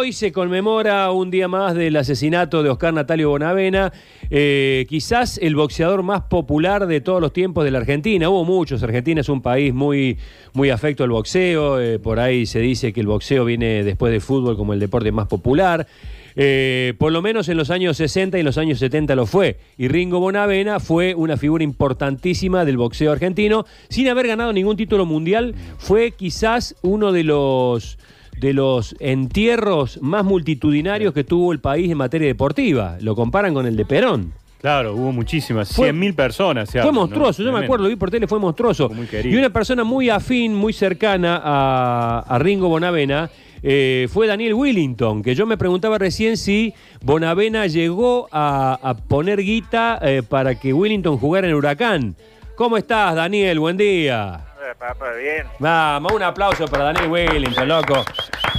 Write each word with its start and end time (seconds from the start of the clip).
Hoy 0.00 0.14
se 0.14 0.32
conmemora 0.32 1.10
un 1.12 1.30
día 1.30 1.46
más 1.46 1.74
del 1.74 1.94
asesinato 1.94 2.62
de 2.62 2.70
Oscar 2.70 2.94
Natalio 2.94 3.28
Bonavena, 3.28 3.92
eh, 4.30 4.86
quizás 4.88 5.36
el 5.36 5.54
boxeador 5.54 6.02
más 6.02 6.22
popular 6.22 6.86
de 6.86 7.02
todos 7.02 7.20
los 7.20 7.34
tiempos 7.34 7.64
de 7.64 7.70
la 7.70 7.80
Argentina. 7.80 8.30
Hubo 8.30 8.46
muchos, 8.46 8.82
Argentina 8.82 9.20
es 9.20 9.28
un 9.28 9.42
país 9.42 9.74
muy, 9.74 10.16
muy 10.54 10.70
afecto 10.70 11.04
al 11.04 11.10
boxeo, 11.10 11.78
eh, 11.78 11.98
por 11.98 12.18
ahí 12.18 12.46
se 12.46 12.60
dice 12.60 12.94
que 12.94 13.00
el 13.00 13.08
boxeo 13.08 13.44
viene 13.44 13.84
después 13.84 14.10
del 14.10 14.22
fútbol 14.22 14.56
como 14.56 14.72
el 14.72 14.80
deporte 14.80 15.12
más 15.12 15.26
popular. 15.26 15.86
Eh, 16.34 16.94
por 16.96 17.12
lo 17.12 17.20
menos 17.20 17.50
en 17.50 17.58
los 17.58 17.68
años 17.68 17.98
60 17.98 18.38
y 18.38 18.40
en 18.40 18.46
los 18.46 18.56
años 18.56 18.78
70 18.78 19.14
lo 19.14 19.26
fue. 19.26 19.58
Y 19.76 19.88
Ringo 19.88 20.18
Bonavena 20.18 20.80
fue 20.80 21.14
una 21.14 21.36
figura 21.36 21.62
importantísima 21.62 22.64
del 22.64 22.78
boxeo 22.78 23.12
argentino. 23.12 23.66
Sin 23.90 24.08
haber 24.08 24.28
ganado 24.28 24.54
ningún 24.54 24.78
título 24.78 25.04
mundial, 25.04 25.54
fue 25.76 26.12
quizás 26.12 26.74
uno 26.80 27.12
de 27.12 27.24
los 27.24 27.98
de 28.40 28.52
los 28.54 28.96
entierros 29.00 30.00
más 30.02 30.24
multitudinarios 30.24 31.12
que 31.14 31.24
tuvo 31.24 31.52
el 31.52 31.60
país 31.60 31.90
en 31.90 31.98
materia 31.98 32.26
deportiva. 32.26 32.96
Lo 33.00 33.14
comparan 33.14 33.52
con 33.54 33.66
el 33.66 33.76
de 33.76 33.84
Perón. 33.84 34.32
Claro, 34.60 34.94
hubo 34.94 35.10
muchísimas, 35.12 35.72
Fue- 35.74 35.90
100.000 35.92 36.14
personas. 36.14 36.68
se 36.68 36.72
Fue 36.72 36.80
habla, 36.82 36.92
¿no? 36.92 36.98
monstruoso, 37.00 37.42
yo 37.42 37.50
me 37.52 37.60
acuerdo, 37.64 37.84
lo 37.84 37.88
vi 37.90 37.96
por 37.96 38.10
tele, 38.10 38.26
fue 38.26 38.38
monstruoso. 38.38 38.88
Fue 38.88 38.96
muy 38.96 39.06
querido. 39.06 39.34
y 39.34 39.38
una 39.38 39.50
persona 39.50 39.84
muy 39.84 40.10
afín, 40.10 40.54
muy 40.54 40.72
cercana 40.74 41.40
a, 41.42 42.24
a 42.28 42.38
Ringo 42.38 42.68
Bonavena 42.68 43.30
eh, 43.62 44.06
fue 44.10 44.26
Daniel 44.26 44.52
Willington, 44.54 45.22
que 45.22 45.34
yo 45.34 45.46
me 45.46 45.56
preguntaba 45.56 45.96
recién 45.98 46.36
si 46.36 46.74
Bonavena 47.02 47.66
llegó 47.68 48.28
a, 48.32 48.78
a 48.82 48.94
poner 48.96 49.42
guita 49.42 49.98
eh, 50.02 50.22
para 50.26 50.54
que 50.58 50.72
Willington 50.74 51.16
jugara 51.18 51.46
en 51.48 51.54
Huracán. 51.54 52.14
¿Cómo 52.56 52.76
estás, 52.76 53.14
Daniel? 53.14 53.58
Buen 53.60 53.78
día. 53.78 54.44
Papá, 54.78 55.12
bien. 55.12 55.46
Vamos, 55.58 56.12
un 56.12 56.22
aplauso 56.22 56.66
para 56.66 56.84
Daniel 56.84 57.08
Willington, 57.10 57.68
loco. 57.68 58.04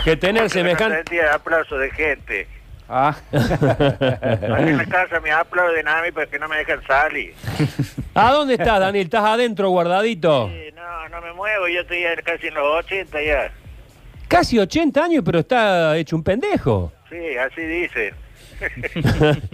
Que 0.03 0.15
tener 0.17 0.43
No 0.43 0.49
semejante... 0.49 0.97
sentía 0.97 1.33
aplauso 1.33 1.77
de 1.77 1.91
gente. 1.91 2.47
Ah, 2.93 3.15
en 3.31 4.77
la 4.77 4.85
casa 4.85 5.21
me 5.21 5.31
aplauden 5.31 5.87
a 5.87 6.01
mí 6.01 6.11
porque 6.11 6.37
no 6.37 6.49
me 6.49 6.57
dejan 6.57 6.81
salir. 6.85 7.33
¿A 8.13 8.31
dónde 8.33 8.55
estás, 8.55 8.79
Daniel? 8.81 9.05
¿Estás 9.05 9.23
adentro 9.23 9.69
guardadito? 9.69 10.49
Sí, 10.49 10.73
no, 10.75 11.09
no 11.09 11.21
me 11.21 11.31
muevo, 11.33 11.67
yo 11.69 11.81
estoy 11.81 12.03
casi 12.25 12.47
en 12.47 12.53
los 12.55 12.85
80 12.85 13.21
ya. 13.21 13.51
Casi 14.27 14.59
80 14.59 15.03
años, 15.03 15.23
pero 15.25 15.39
está 15.39 15.95
hecho 15.97 16.17
un 16.17 16.23
pendejo. 16.23 16.91
Sí, 17.09 17.37
así 17.37 17.61
dicen. 17.61 18.13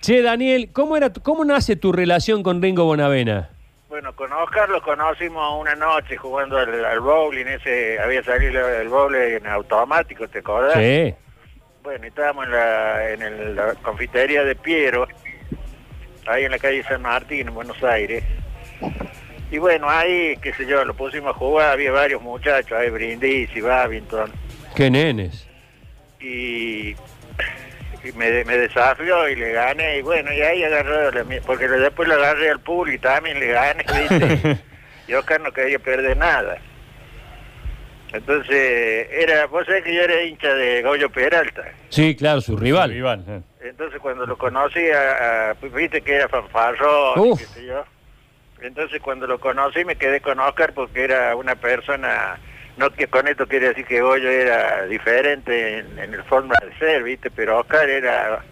Che, 0.00 0.22
Daniel, 0.22 0.70
¿cómo, 0.72 0.96
era, 0.96 1.10
¿cómo 1.10 1.44
nace 1.44 1.74
tu 1.74 1.90
relación 1.90 2.44
con 2.44 2.62
Ringo 2.62 2.84
Bonavena? 2.84 3.50
Bueno, 3.96 4.14
con 4.14 4.30
Oscar 4.30 4.68
lo 4.68 4.82
conocimos 4.82 5.58
una 5.58 5.74
noche 5.74 6.18
jugando 6.18 6.58
al, 6.58 6.84
al 6.84 7.00
bowling, 7.00 7.46
ese 7.46 7.98
había 7.98 8.22
salido 8.22 8.68
el 8.68 8.88
bowling 8.90 9.36
en 9.38 9.46
automático, 9.46 10.28
¿te 10.28 10.40
acordás? 10.40 10.74
Sí. 10.74 11.14
Bueno, 11.82 12.06
estábamos 12.06 12.44
en 12.44 12.52
la, 12.52 13.10
en 13.14 13.22
el- 13.22 13.56
la 13.56 13.74
confitería 13.76 14.44
de 14.44 14.54
Piero, 14.54 15.08
ahí 16.26 16.44
en 16.44 16.50
la 16.50 16.58
calle 16.58 16.82
San 16.82 17.00
Martín, 17.00 17.48
en 17.48 17.54
Buenos 17.54 17.82
Aires. 17.82 18.22
Y 19.50 19.56
bueno, 19.56 19.88
ahí, 19.88 20.36
qué 20.42 20.52
sé 20.52 20.66
yo, 20.66 20.84
lo 20.84 20.92
pusimos 20.92 21.30
a 21.34 21.38
jugar, 21.38 21.70
había 21.70 21.90
varios 21.90 22.20
muchachos, 22.20 22.72
ahí 22.78 22.90
Brindisi, 22.90 23.62
Babington, 23.62 24.30
Qué 24.74 24.90
nenes. 24.90 25.48
y 26.20 26.94
me, 28.12 28.44
me 28.44 28.56
desafió 28.58 29.28
y 29.28 29.36
le 29.36 29.52
gané, 29.52 29.98
y 29.98 30.02
bueno, 30.02 30.32
y 30.32 30.40
ahí 30.42 30.62
agarré, 30.64 31.12
la 31.12 31.40
porque 31.46 31.66
después 31.68 32.08
le 32.08 32.14
agarré 32.14 32.50
al 32.50 32.60
pool 32.60 32.92
y 32.92 32.98
también 32.98 33.38
le 33.40 33.46
gané, 33.48 33.84
¿viste? 34.08 34.58
y 35.08 35.14
Oscar 35.14 35.40
no 35.40 35.52
quería 35.52 35.78
perder 35.78 36.16
nada. 36.16 36.58
Entonces, 38.12 39.08
era, 39.10 39.46
vos 39.46 39.66
sabés 39.66 39.82
que 39.84 39.94
yo 39.94 40.02
era 40.02 40.22
hincha 40.22 40.54
de 40.54 40.82
Goyo 40.82 41.10
Peralta. 41.10 41.64
Sí, 41.88 42.14
claro, 42.16 42.40
su 42.40 42.56
rival. 42.56 42.90
rival. 42.90 43.24
eh. 43.28 43.40
Entonces 43.62 43.98
cuando 44.00 44.24
lo 44.26 44.38
conocí, 44.38 44.80
a- 44.90 45.50
a- 45.50 45.54
pues, 45.56 45.72
viste 45.72 46.00
que 46.00 46.14
era 46.14 46.28
fanfarrón, 46.28 47.36
qué 47.36 47.44
sé 47.44 47.66
yo. 47.66 47.84
Entonces 48.62 49.02
cuando 49.02 49.26
lo 49.26 49.38
conocí 49.40 49.84
me 49.84 49.96
quedé 49.96 50.20
con 50.20 50.38
Oscar 50.38 50.72
porque 50.72 51.02
era 51.04 51.34
una 51.36 51.56
persona, 51.56 52.38
no 52.76 52.90
que 52.90 53.06
con 53.06 53.26
esto 53.28 53.46
quiere 53.46 53.68
decir 53.68 53.86
que 53.86 54.00
Goyo 54.00 54.28
era 54.28 54.86
diferente 54.86 55.78
en, 55.78 55.98
en 55.98 56.14
el 56.14 56.22
forma 56.24 56.54
de 56.62 56.76
ser, 56.78 57.02
viste, 57.02 57.30
pero 57.30 57.60
Oscar 57.60 57.88
era 57.88 58.42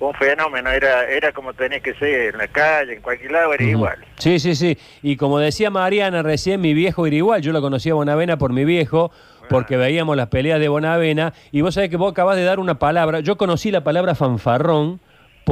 un 0.00 0.14
fenómeno, 0.14 0.70
era 0.70 1.04
era 1.10 1.32
como 1.32 1.52
tenía 1.54 1.80
que 1.80 1.94
ser 1.94 2.34
en 2.34 2.38
la 2.38 2.48
calle, 2.48 2.94
en 2.94 3.02
cualquier 3.02 3.32
lado 3.32 3.52
era 3.54 3.64
igual. 3.64 3.98
Sí, 4.18 4.38
sí, 4.38 4.54
sí. 4.54 4.78
Y 5.02 5.16
como 5.16 5.38
decía 5.38 5.70
Mariana 5.70 6.22
recién, 6.22 6.60
mi 6.60 6.72
viejo 6.74 7.06
era 7.06 7.16
igual. 7.16 7.42
Yo 7.42 7.52
lo 7.52 7.60
conocía 7.60 7.92
a 7.92 7.96
Bonavena 7.96 8.38
por 8.38 8.52
mi 8.52 8.64
viejo, 8.64 9.10
porque 9.48 9.76
veíamos 9.76 10.16
las 10.16 10.28
peleas 10.28 10.60
de 10.60 10.68
Bonavena. 10.68 11.32
Y 11.50 11.62
vos 11.62 11.74
sabés 11.74 11.90
que 11.90 11.96
vos 11.96 12.12
acabás 12.12 12.36
de 12.36 12.44
dar 12.44 12.60
una 12.60 12.78
palabra. 12.78 13.20
Yo 13.20 13.36
conocí 13.36 13.70
la 13.70 13.82
palabra 13.82 14.14
fanfarrón 14.14 15.00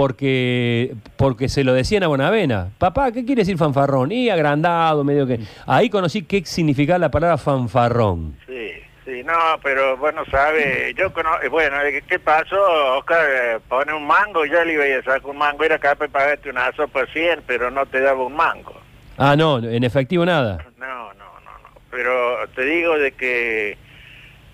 porque, 0.00 0.94
porque 1.16 1.48
se 1.48 1.64
lo 1.64 1.72
decían 1.72 2.02
a 2.02 2.08
Bonavena. 2.08 2.68
Papá, 2.78 3.12
¿qué 3.12 3.24
quiere 3.24 3.40
decir 3.42 3.56
fanfarrón? 3.56 4.12
Y 4.12 4.28
agrandado, 4.28 5.02
medio 5.04 5.26
que... 5.26 5.40
Ahí 5.66 5.88
conocí 5.88 6.22
qué 6.22 6.44
significaba 6.44 6.98
la 6.98 7.10
palabra 7.10 7.38
fanfarrón. 7.38 8.36
Sí, 8.46 8.72
sí, 9.06 9.22
no, 9.24 9.32
pero 9.62 9.96
bueno, 9.96 10.22
sabe, 10.30 10.92
yo 10.98 11.10
conozco, 11.14 11.48
bueno, 11.50 11.76
¿qué- 11.90 12.02
¿qué 12.06 12.18
pasó? 12.18 12.56
Oscar 12.98 13.26
eh, 13.26 13.58
pone 13.68 13.94
un 13.94 14.06
mango, 14.06 14.44
yo 14.44 14.62
le 14.64 14.74
iba 14.74 14.84
a 14.84 15.02
sacar 15.02 15.30
un 15.30 15.38
mango, 15.38 15.64
era 15.64 15.78
capaz 15.78 16.04
de 16.04 16.10
pagarte 16.10 16.50
una 16.50 16.70
sopa 16.76 17.06
100, 17.12 17.40
pero 17.46 17.70
no 17.70 17.86
te 17.86 18.00
daba 18.00 18.22
un 18.22 18.36
mango. 18.36 18.74
Ah, 19.16 19.34
no, 19.34 19.58
en 19.58 19.82
efectivo 19.82 20.26
nada. 20.26 20.58
No, 20.78 20.86
no, 20.86 21.14
no, 21.14 21.24
no. 21.40 21.80
Pero 21.90 22.46
te 22.54 22.66
digo 22.66 22.98
de 22.98 23.12
que 23.12 23.78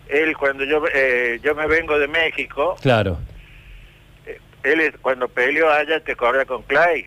él 0.09 0.37
cuando 0.37 0.63
yo 0.63 0.85
eh, 0.95 1.41
yo 1.43 1.55
me 1.57 1.67
vengo 1.67 1.99
de 1.99 2.07
México, 2.07 2.77
Claro. 2.81 3.19
Él 4.65 4.81
es- 4.81 4.97
cuando 4.99 5.29
peleó 5.29 5.71
allá 5.71 6.01
te 6.01 6.15
corre 6.17 6.47
con 6.47 6.63
Clay. 6.63 7.07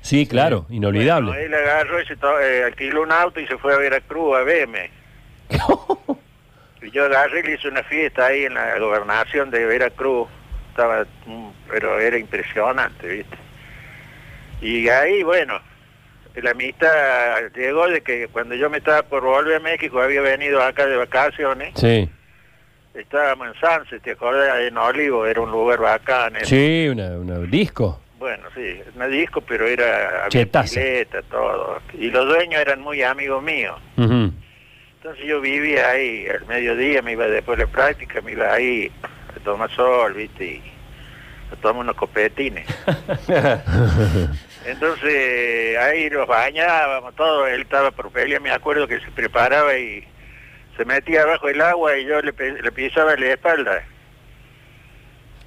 Sí, 0.00 0.26
claro, 0.26 0.66
inolvidable. 0.68 1.28
Bueno, 1.28 1.42
él 1.44 1.54
agarró 1.54 2.00
y 2.00 2.06
se 2.06 2.14
eh, 2.14 2.64
alquiló 2.64 3.02
un 3.02 3.12
auto 3.12 3.38
y 3.40 3.46
se 3.46 3.56
fue 3.58 3.72
a 3.74 3.78
Veracruz 3.78 4.36
a 4.36 4.42
verme. 4.42 4.90
Y 6.84 6.90
yo 6.90 7.04
agarré 7.04 7.38
y 7.38 7.42
le 7.44 7.54
hice 7.54 7.68
una 7.68 7.84
fiesta 7.84 8.26
ahí 8.26 8.44
en 8.44 8.54
la 8.54 8.76
gobernación 8.80 9.52
de 9.52 9.64
Veracruz. 9.66 10.28
Estaba, 10.70 11.06
mm, 11.26 11.48
pero 11.70 12.00
era 12.00 12.18
impresionante, 12.18 13.06
¿viste? 13.06 13.36
Y 14.60 14.88
ahí, 14.88 15.22
bueno, 15.22 15.60
la 16.34 16.50
amistad 16.50 16.88
llegó 17.54 17.86
de 17.88 18.00
que 18.00 18.26
cuando 18.32 18.56
yo 18.56 18.68
me 18.68 18.78
estaba 18.78 19.02
por 19.04 19.22
volver 19.22 19.58
a 19.58 19.60
México, 19.60 20.00
había 20.00 20.22
venido 20.22 20.60
acá 20.60 20.86
de 20.86 20.96
vacaciones, 20.96 21.72
Sí. 21.76 22.10
Estábamos 22.94 23.48
en 23.48 23.60
Sanse, 23.60 24.00
¿te 24.00 24.12
acordás? 24.12 24.60
En 24.60 24.76
Olivo, 24.78 25.26
era 25.26 25.40
un 25.40 25.50
lugar 25.50 25.80
bacán. 25.80 26.36
era- 26.36 26.44
Sí, 26.44 26.88
una, 26.90 27.10
una 27.18 27.38
disco. 27.40 28.00
Bueno, 28.18 28.44
sí, 28.54 28.80
no 28.94 29.08
disco, 29.08 29.40
pero 29.40 29.66
era 29.66 30.28
pileta, 30.76 31.22
todo. 31.22 31.80
Y 31.94 32.08
los 32.10 32.24
dueños 32.26 32.60
eran 32.60 32.80
muy 32.80 33.02
amigos 33.02 33.42
míos. 33.42 33.80
Entonces 33.96 35.24
yo 35.26 35.40
vivía 35.40 35.88
ahí, 35.90 36.26
al 36.28 36.46
mediodía 36.46 37.02
me 37.02 37.12
iba 37.12 37.26
después 37.26 37.58
de 37.58 37.64
la 37.64 37.70
práctica, 37.72 38.20
me 38.20 38.32
iba 38.32 38.52
ahí 38.52 38.88
a 39.36 39.40
tomar 39.42 39.68
sol, 39.72 40.14
¿viste? 40.14 40.44
Y 40.44 40.62
a 41.52 41.56
tomar 41.56 41.80
unos 41.82 41.96
copetines. 41.96 42.64
Entonces 44.64 45.76
ahí 45.78 46.08
los 46.08 46.26
bañábamos, 46.28 47.14
todo. 47.16 47.46
Él 47.48 47.62
estaba 47.62 47.90
por 47.90 48.10
pelear, 48.12 48.40
me 48.40 48.50
acuerdo 48.52 48.86
que 48.86 49.00
se 49.00 49.10
preparaba 49.10 49.76
y 49.76 50.04
se 50.76 50.84
metía 50.84 51.22
abajo 51.22 51.46
del 51.46 51.60
agua 51.60 51.96
y 51.98 52.04
yo 52.06 52.20
le, 52.20 52.32
le 52.32 52.72
pisaba 52.72 53.16
la 53.16 53.26
espalda. 53.26 53.82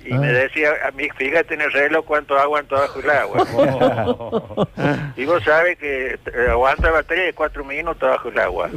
Y 0.04 0.14
Ah. 0.14 0.18
me 0.20 0.28
decía, 0.32 0.70
a 0.88 0.92
mí, 0.92 1.08
fíjate 1.18 1.56
en 1.56 1.62
el 1.62 1.72
reloj 1.72 2.06
cuánto 2.06 2.38
aguanto 2.38 2.76
bajo 2.76 3.00
el 3.00 3.10
agua. 3.10 3.44
Oh. 3.54 4.68
y 5.18 5.26
vos 5.26 5.44
sabes 5.44 5.78
que 5.80 6.14
eh, 6.14 6.48
aguantaba 6.50 7.02
tres, 7.04 7.34
cuatro 7.36 7.64
minutos 7.66 8.08
bajo 8.08 8.30
el 8.30 8.38
agua. 8.40 8.70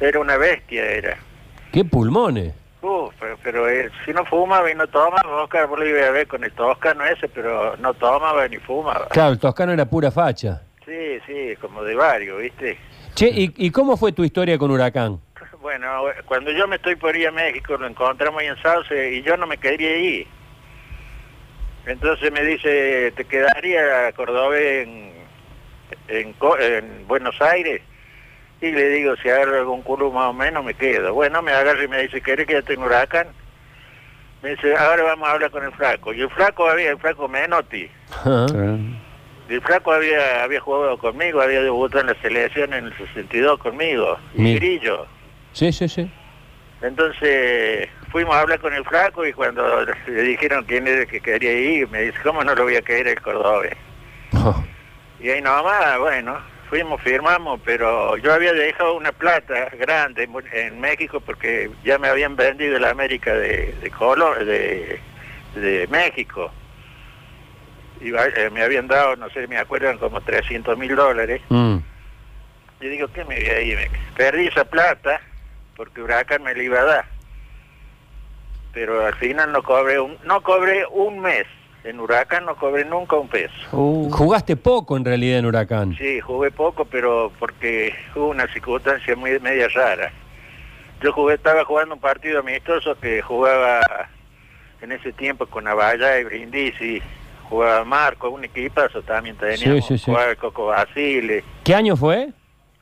Era 0.00 0.20
una 0.20 0.36
bestia, 0.36 0.84
era. 0.84 1.16
¡Qué 1.72 1.84
pulmones! 1.84 2.52
Uf, 2.82 3.14
pero, 3.20 3.38
pero, 3.44 3.68
eh, 3.70 3.88
si 4.04 4.12
no 4.12 4.24
fumaba 4.26 4.68
y 4.70 4.74
no 4.74 4.86
tomaba, 4.88 5.42
Oscar, 5.44 5.66
vos 5.68 5.78
lo 5.78 5.86
ibas 5.86 6.02
a 6.02 6.10
ver 6.10 6.26
con 6.26 6.42
el 6.44 6.50
toscano 6.52 7.04
ese, 7.06 7.28
pero 7.28 7.76
no 7.78 7.94
tomaba 7.94 8.46
ni 8.48 8.56
fumaba. 8.58 9.06
Claro, 9.08 9.32
el 9.32 9.38
toscano 9.38 9.72
era 9.72 9.86
pura 9.86 10.10
facha. 10.10 10.60
Sí, 10.84 11.18
sí, 11.26 11.54
como 11.60 11.84
de 11.84 11.94
varios, 11.94 12.38
¿viste? 12.40 12.76
Che, 13.14 13.28
¿y, 13.28 13.52
y 13.56 13.70
cómo 13.70 13.96
fue 13.96 14.12
tu 14.12 14.24
historia 14.24 14.58
con 14.58 14.70
Huracán? 14.70 15.20
Bueno, 15.60 15.86
cuando 16.26 16.50
yo 16.50 16.66
me 16.66 16.76
estoy 16.76 16.96
por 16.96 17.16
ir 17.16 17.28
a 17.28 17.30
México, 17.30 17.76
lo 17.76 17.86
encontramos 17.86 18.40
ahí 18.40 18.48
en 18.48 18.60
Sauce 18.60 19.12
y 19.12 19.22
yo 19.22 19.36
no 19.36 19.46
me 19.46 19.58
quería 19.58 19.96
ir. 19.96 20.26
Entonces 21.86 22.32
me 22.32 22.44
dice, 22.44 23.12
¿te 23.16 23.24
quedaría 23.24 24.12
Córdoba 24.12 24.58
en, 24.58 25.12
en, 26.08 26.34
Buenos 27.06 27.40
Aires? 27.40 27.82
Y 28.60 28.70
le 28.70 28.88
digo, 28.90 29.16
si 29.16 29.28
agarro 29.28 29.58
algún 29.58 29.82
culo 29.82 30.10
más 30.10 30.30
o 30.30 30.32
menos, 30.32 30.64
me 30.64 30.74
quedo. 30.74 31.14
Bueno, 31.14 31.42
me 31.42 31.52
agarra 31.52 31.82
y 31.82 31.88
me 31.88 32.02
dice, 32.02 32.20
¿querés 32.20 32.46
que 32.46 32.54
yo 32.54 32.64
tenga 32.64 32.86
huracán? 32.86 33.28
Me 34.42 34.50
dice, 34.50 34.76
ahora 34.76 35.02
vamos 35.02 35.28
a 35.28 35.32
hablar 35.32 35.50
con 35.50 35.64
el 35.64 35.72
flaco. 35.72 36.12
Y 36.12 36.20
el 36.20 36.30
flaco 36.30 36.68
había, 36.68 36.90
el 36.90 36.98
flaco 36.98 37.28
Menotti. 37.28 37.88
Y 38.24 39.01
el 39.54 39.60
flaco 39.62 39.92
había, 39.92 40.42
había 40.44 40.60
jugado 40.60 40.96
conmigo, 40.98 41.40
había 41.40 41.62
debutado 41.62 42.00
en 42.00 42.06
la 42.08 42.22
selección 42.22 42.72
en 42.74 42.86
el 42.86 42.96
62 42.96 43.58
conmigo. 43.58 44.16
Mira. 44.34 44.58
Grillo. 44.60 45.06
Sí, 45.52 45.72
sí, 45.72 45.88
sí. 45.88 46.10
Entonces 46.80 47.88
fuimos 48.10 48.34
a 48.34 48.40
hablar 48.40 48.58
con 48.60 48.72
el 48.74 48.84
flaco 48.84 49.24
y 49.26 49.32
cuando 49.32 49.84
le 50.06 50.22
dijeron 50.22 50.64
quién 50.64 50.86
era 50.86 51.02
el 51.02 51.06
que 51.06 51.20
quería 51.20 51.52
ir, 51.52 51.88
me 51.88 52.02
dice, 52.02 52.18
¿cómo 52.22 52.42
no 52.42 52.54
lo 52.54 52.64
voy 52.64 52.76
a 52.76 52.82
querer 52.82 53.08
el 53.08 53.20
cordobés? 53.20 53.76
Y 55.20 55.30
ahí 55.30 55.40
nomás, 55.40 55.98
bueno, 56.00 56.38
fuimos, 56.68 57.00
firmamos, 57.02 57.60
pero 57.64 58.16
yo 58.16 58.32
había 58.34 58.52
dejado 58.52 58.94
una 58.96 59.12
plata 59.12 59.68
grande 59.78 60.24
en- 60.24 60.58
en 60.58 60.80
México 60.80 61.20
porque 61.20 61.70
ya 61.84 61.98
me 61.98 62.08
habían 62.08 62.34
vendido 62.34 62.78
la 62.80 62.90
América 62.90 63.32
de, 63.34 63.72
de 63.80 63.90
color, 63.90 64.44
de, 64.44 64.98
de 65.54 65.86
México. 65.88 66.50
Y 68.02 68.10
va- 68.10 68.26
eh, 68.26 68.50
me 68.52 68.62
habían 68.62 68.88
dado, 68.88 69.16
no 69.16 69.30
sé, 69.30 69.46
me 69.46 69.56
acuerdan, 69.58 69.98
como 69.98 70.20
300 70.20 70.76
mil 70.76 70.94
dólares. 70.96 71.40
Mm. 71.48 71.76
Yo 72.80 72.88
digo, 72.88 73.08
¿qué 73.08 73.24
me 73.24 73.36
voy 73.36 73.46
a 73.46 73.60
ir? 73.60 73.78
Perdí 74.16 74.48
esa 74.48 74.64
plata 74.64 75.20
porque 75.76 76.02
Huracán 76.02 76.42
me 76.42 76.54
la 76.54 76.62
iba 76.62 76.80
a 76.80 76.84
dar. 76.84 77.04
Pero 78.72 79.06
al 79.06 79.14
final 79.14 79.52
no 79.52 79.62
cobré 79.62 80.00
un, 80.00 80.16
no 80.24 80.40
cobré 80.42 80.84
un 80.90 81.20
mes. 81.20 81.46
En 81.84 81.98
Huracán 82.00 82.44
no 82.46 82.54
cobré 82.56 82.84
nunca 82.84 83.16
un 83.16 83.28
peso. 83.28 83.52
Uh, 83.72 84.08
Jugaste 84.10 84.56
poco 84.56 84.96
en 84.96 85.04
realidad 85.04 85.38
en 85.40 85.46
Huracán. 85.46 85.96
Sí, 85.96 86.20
jugué 86.20 86.50
poco, 86.50 86.84
pero 86.84 87.32
porque 87.38 87.94
hubo 88.14 88.28
una 88.28 88.46
circunstancia 88.52 89.14
muy 89.16 89.38
media 89.40 89.68
rara. 89.68 90.12
Yo 91.02 91.12
jugué, 91.12 91.34
estaba 91.34 91.64
jugando 91.64 91.94
un 91.94 92.00
partido 92.00 92.38
amistoso 92.40 92.96
que 93.00 93.20
jugaba 93.22 93.80
en 94.80 94.92
ese 94.92 95.12
tiempo 95.12 95.46
con 95.46 95.66
Avalla 95.66 96.18
y 96.20 96.24
Brindisi, 96.24 97.02
jugaba 97.52 97.84
Marco, 97.84 98.30
un 98.30 98.44
equipazo 98.44 99.02
también 99.02 99.36
teníamos, 99.36 99.86
sí, 99.86 99.98
sí. 99.98 100.04
jugaba 100.06 100.30
el 100.30 100.36
Coco 100.38 100.66
Basile 100.68 101.44
¿Qué 101.64 101.74
año 101.74 101.96
fue? 101.96 102.30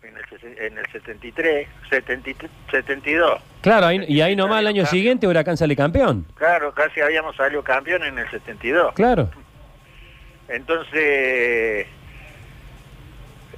en 0.02 0.17
el, 0.17 0.25
sesen- 0.26 0.56
en 0.61 0.78
el 0.78 0.87
73, 0.93 1.67
73, 1.90 2.50
72. 2.70 3.40
Claro, 3.62 3.87
ahí- 3.87 4.05
y 4.08 4.20
ahí 4.20 4.37
nomás 4.37 4.61
el 4.61 4.69
año 4.69 4.87
siguiente 4.87 5.26
Huracán 5.26 5.56
sale 5.56 5.75
campeón. 5.75 6.25
Claro, 6.37 6.72
casi 6.72 7.00
habíamos 7.00 7.34
salido 7.37 7.62
campeón 7.64 8.05
en 8.05 8.17
el 8.19 8.31
72. 8.31 8.94
Claro. 8.94 9.28
Entonces, 10.49 11.87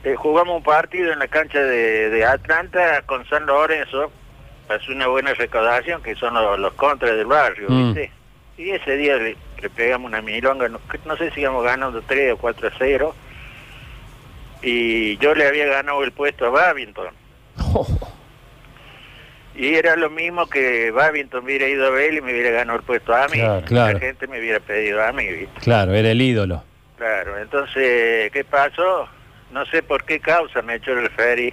eh, 0.05 0.15
jugamos 0.17 0.57
un 0.57 0.63
partido 0.63 1.13
en 1.13 1.19
la 1.19 1.29
cancha 1.29 1.61
de, 1.61 2.11
de 2.11 2.25
Atlanta 2.25 3.03
con 3.07 3.27
San 3.29 3.47
Lorenzo. 3.47 4.11
Pasó 4.67 4.93
una 4.93 5.07
buena 5.09 5.35
recaudación, 5.35 6.03
que 6.03 6.15
son 6.15 6.35
los, 6.35 6.59
los 6.59 6.73
contras 6.75 7.17
del 7.17 7.27
barrio, 7.27 7.67
Mm. 7.69 7.95
¿viste? 7.95 8.11
Y 8.59 8.71
ese 8.71 8.97
día 8.97 9.17
le, 9.63 9.71
pegamos 9.71 10.09
una 10.09 10.21
milonga, 10.21 10.69
no, 10.69 10.81
no 11.07 11.17
sé 11.17 11.31
si 11.31 11.41
íbamos 11.41 11.65
ganando 11.65 12.03
3 12.03 12.33
o 12.33 12.37
4 12.37 12.69
a 12.69 12.73
0. 12.79 13.15
Y 14.63 15.17
yo 15.19 15.35
le 15.35 15.47
había 15.47 15.67
ganado 15.67 16.03
el 16.05 16.13
puesto 16.13 16.47
a 16.47 16.51
Babington. 16.51 17.09
Y 19.55 19.75
era 19.75 19.97
lo 19.97 20.09
mismo 20.09 20.47
que 20.49 20.91
Babington 20.93 21.45
hubiera 21.45 21.69
ido 21.69 21.87
a 21.87 21.91
ver 21.91 22.15
y 22.15 22.23
me 22.23 22.33
hubiera 22.33 22.51
ganado 22.51 22.79
el 22.79 22.85
puesto 22.85 23.15
a 23.15 23.29
mí. 23.29 23.35
Claro, 23.39 23.67
claro. 23.67 23.93
La 23.93 24.01
gente 24.01 24.27
me 24.27 24.41
hubiera 24.41 24.61
pedido 24.61 25.05
a 25.05 25.13
mí, 25.13 25.27
¿viste? 25.27 25.61
Claro, 25.61 25.93
era 25.93 26.11
el 26.11 26.23
ídolo. 26.23 26.65
Claro, 26.97 27.39
entonces, 27.39 28.31
¿qué 28.33 28.45
pasó? 28.49 29.07
No 29.51 29.67
sé 29.67 29.83
por 29.83 30.05
qué 30.05 30.21
causa 30.21 30.63
me 30.63 30.77
echó 30.77 30.93
el 30.99 31.11
ferry. 31.11 31.53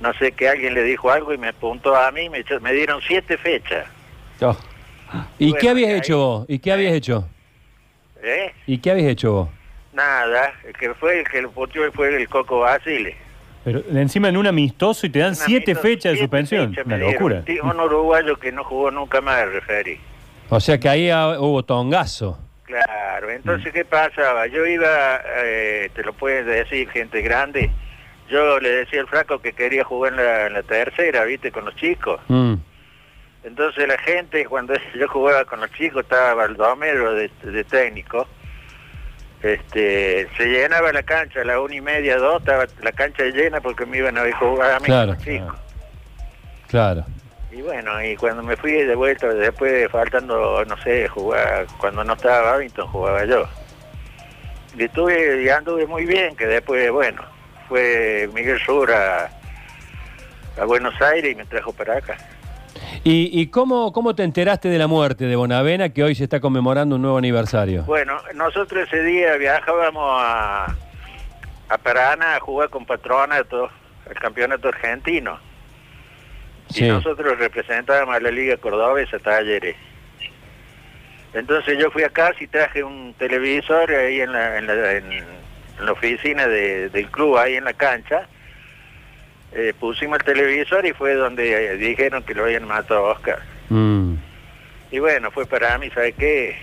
No 0.00 0.12
sé 0.14 0.30
que 0.30 0.48
alguien 0.48 0.74
le 0.74 0.84
dijo 0.84 1.10
algo 1.10 1.32
y 1.32 1.38
me 1.38 1.48
apuntó 1.48 1.96
a 1.96 2.08
mí, 2.12 2.28
me, 2.28 2.38
echó- 2.44 2.60
me 2.60 2.72
dieron 2.72 3.00
siete 3.04 3.36
fechas. 3.36 3.84
oh, 4.40 4.56
¿Y 5.38 5.46
Bueno, 5.50 5.60
qué 5.60 5.68
habías 5.70 5.90
ahí- 5.90 5.98
hecho 5.98 6.18
vos? 6.18 6.46
¿Y 6.48 6.58
qué 6.58 6.72
habías 6.72 6.92
hecho? 6.94 7.28
¿Eh? 8.22 8.52
¿Y 8.66 8.78
qué 8.78 8.90
habías 8.92 9.08
hecho 9.08 9.32
vos? 9.32 9.48
Nada, 9.92 10.52
el 10.66 10.72
que 10.74 10.94
fue 10.94 11.20
el 11.20 11.28
que 11.28 11.42
lo 11.42 11.50
puteó 11.50 11.90
fue 11.92 12.14
el 12.16 12.28
Coco 12.28 12.60
Basile. 12.60 13.16
Pero 13.64 13.82
encima 13.92 14.28
en 14.28 14.36
un 14.36 14.46
amistoso 14.46 15.06
y 15.06 15.10
te 15.10 15.18
dan 15.20 15.30
Un 15.30 15.34
siete 15.36 15.74
fechas 15.74 16.12
de 16.12 16.18
siete 16.18 16.20
suspensión. 16.20 16.70
fechas 16.70 16.86
Una 16.86 16.96
dieron. 16.96 17.12
locura. 17.12 17.44
Un 17.62 17.80
uruguayo 17.80 18.36
que 18.38 18.50
no 18.52 18.64
jugó 18.64 18.90
nunca 18.90 19.20
más 19.20 19.42
el 19.42 19.52
referí. 19.52 20.00
O 20.48 20.58
sea 20.60 20.78
que 20.78 20.88
ahí 20.88 21.10
ah, 21.10 21.36
hubo 21.38 21.62
tongazo. 21.62 22.38
Claro, 22.64 23.30
entonces, 23.30 23.72
¿qué 23.72 23.84
pasaba? 23.84 24.46
Yo 24.46 24.64
iba, 24.66 25.20
eh, 25.44 25.90
te 25.94 26.02
lo 26.02 26.12
pueden 26.14 26.46
decir 26.46 26.88
gente 26.90 27.20
grande, 27.20 27.70
yo 28.30 28.58
le 28.60 28.70
decía 28.70 29.00
al 29.02 29.08
flaco 29.08 29.40
que 29.40 29.52
quería 29.52 29.84
jugar 29.84 30.12
en 30.14 30.16
la, 30.24 30.46
en 30.46 30.52
la 30.54 30.62
tercera, 30.62 31.24
¿viste? 31.24 31.52
Con 31.52 31.66
los 31.66 31.76
chicos. 31.76 32.18
Mm. 32.28 32.54
Entonces 33.44 33.88
la 33.88 33.98
gente, 33.98 34.44
cuando 34.46 34.74
yo 34.98 35.08
jugaba 35.08 35.44
con 35.44 35.60
los 35.60 35.70
chicos, 35.72 36.02
estaba 36.04 36.34
Baldomero 36.34 37.14
de, 37.14 37.30
de 37.42 37.64
técnico, 37.64 38.26
este, 39.42 40.28
se 40.36 40.46
llenaba 40.46 40.92
la 40.92 41.02
cancha 41.02 41.40
a 41.40 41.44
la 41.44 41.60
una 41.60 41.74
y 41.74 41.80
media, 41.80 42.16
dos, 42.16 42.40
estaba 42.40 42.66
la 42.80 42.92
cancha 42.92 43.24
llena 43.24 43.60
porque 43.60 43.84
me 43.84 43.98
iban 43.98 44.16
a 44.16 44.22
ver 44.22 44.34
jugar 44.34 44.72
a 44.72 44.78
mí 44.78 44.86
Claro, 44.86 45.08
con 45.08 45.14
los 45.16 45.24
chicos. 45.24 45.54
Claro. 46.68 47.04
Y 47.50 47.60
bueno, 47.60 48.02
y 48.02 48.16
cuando 48.16 48.42
me 48.42 48.56
fui 48.56 48.72
de 48.72 48.94
vuelta, 48.94 49.28
después 49.28 49.90
faltando, 49.90 50.64
no 50.64 50.76
sé, 50.78 51.08
jugar, 51.08 51.66
cuando 51.78 52.02
no 52.02 52.14
estaba 52.14 52.52
Babington, 52.52 52.86
jugaba 52.86 53.24
yo. 53.26 53.46
Y 54.78 54.84
estuve, 54.84 55.42
y 55.42 55.48
anduve 55.50 55.86
muy 55.86 56.06
bien, 56.06 56.34
que 56.34 56.46
después, 56.46 56.90
bueno, 56.90 57.22
fue 57.68 58.30
Miguel 58.32 58.58
Sur 58.60 58.90
a, 58.90 59.28
a 60.58 60.64
Buenos 60.64 60.98
Aires 61.02 61.32
y 61.32 61.34
me 61.34 61.44
trajo 61.44 61.72
para 61.74 61.98
acá. 61.98 62.16
¿Y, 63.04 63.30
y 63.40 63.48
cómo, 63.48 63.92
cómo 63.92 64.14
te 64.14 64.22
enteraste 64.22 64.68
de 64.68 64.78
la 64.78 64.86
muerte 64.86 65.24
de 65.26 65.34
Bonavena, 65.34 65.88
que 65.88 66.04
hoy 66.04 66.14
se 66.14 66.22
está 66.24 66.38
conmemorando 66.40 66.96
un 66.96 67.02
nuevo 67.02 67.18
aniversario? 67.18 67.82
Bueno, 67.82 68.16
nosotros 68.34 68.86
ese 68.86 69.02
día 69.02 69.34
viajábamos 69.36 70.04
a, 70.22 70.66
a 71.68 71.78
Paraná 71.78 72.36
a 72.36 72.40
jugar 72.40 72.68
con 72.70 72.86
Patronato, 72.86 73.70
el 74.08 74.14
campeonato 74.14 74.68
argentino. 74.68 75.38
Sí. 76.70 76.84
Y 76.84 76.88
nosotros 76.88 77.36
representábamos 77.38 78.14
a 78.14 78.20
la 78.20 78.30
Liga 78.30 78.56
Cordobesa 78.56 79.18
Talleres. 79.18 79.74
Entonces 81.34 81.76
yo 81.78 81.90
fui 81.90 82.04
a 82.04 82.08
casa 82.08 82.36
y 82.40 82.46
traje 82.46 82.84
un 82.84 83.14
televisor 83.18 83.90
ahí 83.90 84.20
en 84.20 84.32
la, 84.32 84.58
en 84.58 84.66
la, 84.68 84.92
en- 84.92 85.12
en 85.12 85.86
la 85.86 85.92
oficina 85.92 86.46
de- 86.46 86.88
del 86.90 87.10
club, 87.10 87.36
ahí 87.36 87.56
en 87.56 87.64
la 87.64 87.72
cancha. 87.72 88.28
Eh, 89.54 89.74
pusimos 89.78 90.18
el 90.20 90.24
televisor 90.24 90.86
y 90.86 90.92
fue 90.92 91.14
donde 91.14 91.74
eh, 91.74 91.76
dijeron 91.76 92.22
que 92.22 92.34
lo 92.34 92.44
habían 92.44 92.66
matado 92.66 93.06
a 93.06 93.12
Oscar. 93.12 93.38
Mm. 93.68 94.14
Y 94.90 94.98
bueno, 94.98 95.30
fue 95.30 95.46
para 95.46 95.76
mí, 95.78 95.90
¿sabe 95.90 96.12
qué? 96.12 96.56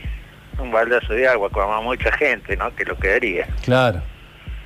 Un 0.60 0.72
baldazo 0.72 1.14
de 1.14 1.28
agua, 1.28 1.50
como 1.50 1.74
a 1.74 1.82
mucha 1.82 2.12
gente, 2.14 2.58
¿no? 2.58 2.74
Que 2.76 2.86
lo 2.86 2.98
quería. 2.98 3.48
Claro, 3.64 4.02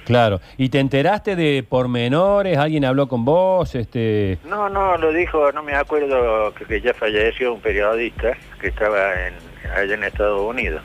claro. 0.05 0.41
¿Y 0.57 0.69
te 0.69 0.79
enteraste 0.79 1.35
de 1.35 1.63
pormenores? 1.67 2.57
¿Alguien 2.57 2.85
habló 2.85 3.07
con 3.07 3.25
vos? 3.25 3.75
Este... 3.75 4.39
No, 4.45 4.69
no, 4.69 4.97
lo 4.97 5.11
dijo, 5.11 5.51
no 5.51 5.61
me 5.61 5.75
acuerdo 5.75 6.53
que, 6.55 6.65
que 6.65 6.81
ya 6.81 6.93
falleció 6.93 7.53
un 7.53 7.61
periodista 7.61 8.37
que 8.59 8.67
estaba 8.67 9.13
en, 9.27 9.33
allá 9.75 9.93
en 9.93 10.03
Estados 10.03 10.41
Unidos. 10.41 10.81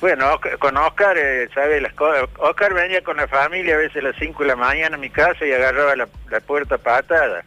Bueno, 0.00 0.38
con 0.60 0.76
Oscar, 0.76 1.16
eh, 1.18 1.48
¿sabe 1.52 1.80
las 1.80 1.92
cosas? 1.94 2.24
Oscar 2.38 2.72
venía 2.72 3.02
con 3.02 3.16
la 3.16 3.26
familia 3.26 3.74
a 3.74 3.78
veces 3.78 3.96
a 3.96 4.08
las 4.08 4.16
5 4.16 4.42
de 4.44 4.48
la 4.48 4.56
mañana 4.56 4.96
a 4.96 4.98
mi 4.98 5.10
casa 5.10 5.44
y 5.44 5.52
agarraba 5.52 5.96
la, 5.96 6.08
la 6.30 6.40
puerta 6.40 6.78
patada. 6.78 7.42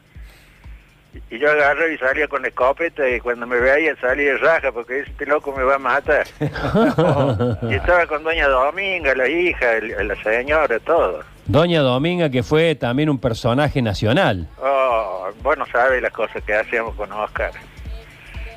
Y, 1.30 1.40
yo 1.40 1.50
agarraba 1.50 1.88
y 1.90 1.98
salía 1.98 2.28
con 2.28 2.46
escopeta 2.46 3.08
y 3.08 3.20
cuando 3.22 3.46
me 3.48 3.58
veía 3.58 3.96
salía 4.02 4.32
de 4.34 4.38
raja 4.38 4.72
porque 4.72 5.00
este 5.02 5.26
loco 5.26 5.54
me 5.56 5.64
va 5.64 5.76
a 5.76 5.80
matar. 5.80 6.26
y 7.70 7.74
estaba 7.74 8.06
con 8.08 8.24
doña 8.24 8.48
Dominga, 8.50 9.16
la 9.16 9.28
hija, 9.30 9.74
el- 9.74 10.08
la 10.08 10.16
señora, 10.24 10.80
todo. 10.80 11.24
Doña 11.46 11.82
Dominga, 11.82 12.30
que 12.30 12.44
fue 12.44 12.76
también 12.76 13.10
un 13.10 13.20
personaje 13.20 13.82
nacional. 13.82 14.48
Oh, 14.62 15.30
vos 15.42 15.58
no 15.58 15.66
sabes 15.68 16.02
las 16.02 16.12
cosas 16.12 16.44
que 16.44 16.54
hacíamos 16.54 16.96
con 16.96 17.12
Oscar. 17.14 17.52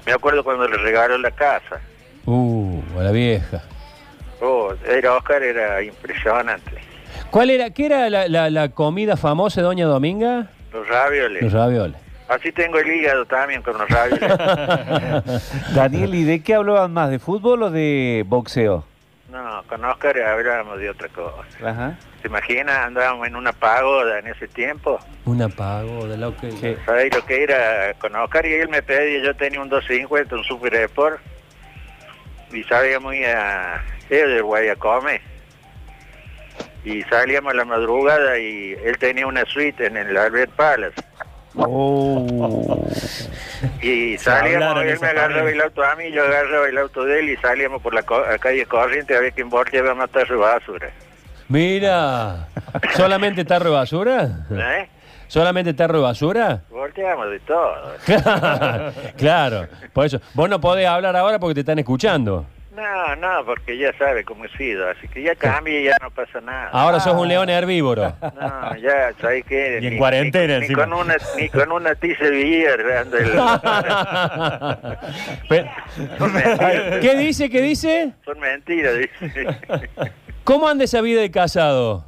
Me 0.04 0.12
acuerdo 0.12 0.42
cuando 0.44 0.68
le 0.68 0.76
regaló 0.78 1.16
la 1.18 1.30
casa. 1.30 1.80
Uh, 2.26 2.80
a 2.98 3.02
la 3.04 3.10
vieja. 3.12 3.62
Oh, 4.44 4.74
era 4.86 5.14
Oscar, 5.14 5.42
era 5.42 5.82
impresionante. 5.82 6.72
¿Cuál 7.30 7.48
era, 7.50 7.70
qué 7.70 7.86
era 7.86 8.10
la, 8.10 8.28
la- 8.28 8.50
la 8.50 8.68
comida 8.68 9.16
famosa 9.16 9.60
de 9.62 9.66
Doña 9.66 9.86
Dominga? 9.86 10.48
Los 10.72 10.86
ravioles. 10.86 11.42
Los 11.42 11.52
ravioles. 11.52 11.96
Así 12.28 12.52
tengo 12.52 12.78
el 12.78 12.86
hígado 12.90 13.24
también 13.26 13.62
con 13.62 13.76
los 13.78 13.88
ravioles. 13.88 14.30
Daniel, 15.74 16.14
¿y 16.14 16.24
de 16.24 16.42
qué 16.42 16.54
hablaban 16.54 16.92
más? 16.92 17.10
¿De 17.10 17.18
fútbol 17.18 17.62
o 17.64 17.70
de 17.70 18.24
boxeo? 18.26 18.84
no, 19.30 19.62
con 19.68 19.84
Oscar 19.84 20.16
hablábamos 20.20 20.78
de 20.78 20.90
otra 20.90 21.08
cosa. 21.08 21.42
Ajá. 21.64 21.98
¿Se 22.22 22.28
imagina? 22.28 22.84
Andábamos 22.84 23.26
en 23.26 23.34
una 23.34 23.52
pagoda 23.52 24.20
en 24.20 24.28
ese 24.28 24.46
tiempo. 24.46 25.00
Una 25.24 25.48
pagoda, 25.48 26.16
lo 26.16 26.36
que... 26.36 26.52
Sí. 26.52 26.76
¿Sabéis 26.86 27.12
lo 27.14 27.24
que 27.26 27.42
era 27.42 27.94
con 27.98 28.14
Oscar? 28.14 28.46
Y 28.46 28.52
él 28.54 28.68
me 28.68 28.80
pedía, 28.82 29.24
yo 29.24 29.34
tenía 29.34 29.60
un 29.60 29.68
250, 29.68 30.36
un 30.36 30.44
Super 30.44 30.74
Sport. 30.76 31.18
Y 32.54 32.62
salíamos 32.64 33.14
a... 33.26 33.82
Del 34.08 34.42
Guayacome. 34.42 35.20
Y 36.84 37.02
salíamos 37.04 37.52
a 37.52 37.56
la 37.56 37.64
madrugada 37.64 38.38
y 38.38 38.74
él 38.84 38.96
tenía 38.98 39.26
una 39.26 39.44
suite 39.46 39.86
en 39.86 39.96
el 39.96 40.16
Albert 40.16 40.52
Palace. 40.52 40.94
Oh. 41.56 42.86
Y 43.80 44.18
salíamos, 44.18 44.82
él 44.84 44.98
me 45.00 45.06
agarraba 45.08 45.50
el 45.50 45.60
auto 45.60 45.82
a 45.82 45.96
mí, 45.96 46.10
yo 46.12 46.22
agarraba 46.22 46.68
el 46.68 46.76
auto 46.78 47.04
de 47.04 47.20
él 47.20 47.30
y 47.30 47.36
salíamos 47.38 47.80
por 47.80 47.94
la, 47.94 48.02
co- 48.02 48.26
la 48.26 48.38
calle 48.38 48.66
corriente 48.66 49.16
a 49.16 49.20
ver 49.20 49.32
quién 49.32 49.48
volteaba 49.48 49.92
a 49.92 49.94
matar 49.94 50.26
su 50.26 50.38
basura. 50.38 50.90
Mira, 51.48 52.48
¿solamente 52.96 53.44
tarro 53.44 53.66
de 53.70 53.76
basura? 53.76 54.28
¿Eh? 54.50 54.88
¿Solamente 55.28 55.74
tarro 55.74 55.96
de 55.98 56.02
basura? 56.02 56.62
Volteamos 56.70 57.30
de 57.30 57.40
todo. 57.40 57.94
claro, 59.16 59.66
por 59.92 60.06
eso. 60.06 60.20
Vos 60.34 60.48
no 60.48 60.60
podés 60.60 60.86
hablar 60.86 61.16
ahora 61.16 61.38
porque 61.38 61.54
te 61.54 61.60
están 61.60 61.78
escuchando. 61.78 62.46
No, 62.74 63.14
no, 63.16 63.44
porque 63.46 63.78
ya 63.78 63.96
sabe 63.96 64.24
cómo 64.24 64.44
he 64.46 64.48
sido, 64.56 64.88
así 64.90 65.06
que 65.06 65.22
ya 65.22 65.36
cambie 65.36 65.82
y 65.82 65.84
ya 65.84 65.96
no 66.02 66.10
pasa 66.10 66.40
nada. 66.40 66.70
Ahora 66.72 66.98
sos 66.98 67.14
un 67.14 67.28
león 67.28 67.48
herbívoro. 67.48 68.16
No, 68.20 68.76
ya, 68.78 69.12
¿sabes 69.20 69.44
qué? 69.46 69.78
Y 69.80 69.86
en 69.86 69.92
Ni- 69.92 69.98
cuarentena 69.98 70.54
ni, 70.54 70.58
ni 70.60 70.64
encima. 70.64 70.82
con 70.82 70.92
una 70.92 71.14
Ni 71.38 71.48
con 71.50 71.70
una 71.70 71.94
tiza 71.94 72.24
de 72.24 72.44
¿Qué 77.00 77.16
dice? 77.16 77.48
¿Qué 77.48 77.62
dice? 77.62 78.12
son 78.24 78.40
mentiras, 78.40 78.94
dice. 78.98 79.46
¿Cómo 80.42 80.68
anda 80.68 80.82
esa 80.84 81.00
vida 81.00 81.20
de 81.20 81.30
casado? 81.30 82.04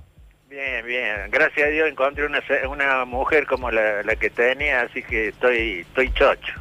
Bien, 0.56 0.86
bien. 0.86 1.30
Gracias 1.30 1.66
a 1.66 1.70
Dios 1.70 1.86
encontré 1.86 2.24
una, 2.24 2.40
se- 2.46 2.66
una 2.66 3.04
mujer 3.04 3.46
como 3.46 3.70
la, 3.70 4.02
la 4.02 4.16
que 4.16 4.30
tenía, 4.30 4.80
así 4.80 5.02
que 5.02 5.28
estoy, 5.28 5.80
estoy 5.80 6.10
chocho. 6.14 6.54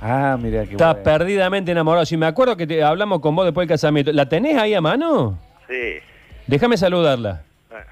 Ah, 0.00 0.38
mira 0.40 0.64
qué 0.64 0.70
Estás 0.72 0.92
bueno. 0.94 1.02
perdidamente 1.02 1.72
enamorado. 1.72 2.06
Si 2.06 2.16
me 2.16 2.26
acuerdo 2.26 2.56
que 2.56 2.68
te 2.68 2.84
hablamos 2.84 3.18
con 3.20 3.34
vos 3.34 3.44
después 3.44 3.66
del 3.66 3.74
casamiento. 3.74 4.12
¿La 4.12 4.28
tenés 4.28 4.56
ahí 4.56 4.74
a 4.74 4.80
mano? 4.80 5.40
Sí. 5.68 5.94
Déjame 6.46 6.76
saludarla. 6.76 7.42
Ah. 7.72 7.82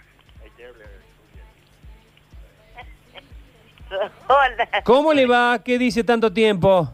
Hola, 4.28 4.69
¿Cómo 4.85 5.12
le 5.12 5.26
va? 5.26 5.61
¿Qué 5.64 5.78
dice 5.78 6.04
tanto 6.04 6.33
tiempo? 6.33 6.92